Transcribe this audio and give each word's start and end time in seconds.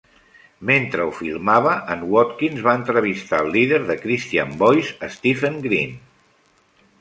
Mentre 0.67 1.03
ho 1.09 1.11
filmava, 1.17 1.75
en 1.95 2.01
Watkins 2.15 2.63
va 2.69 2.73
entrevistar 2.79 3.43
el 3.45 3.51
líder 3.57 3.79
de 3.91 3.99
"Christian 4.07 4.57
Voice", 4.63 5.11
Stephen 5.19 5.61
Green. 5.69 5.95